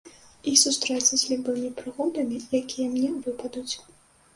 [0.51, 3.73] І сустрэцца з любымі прыгодамі, якія мне выпадуць.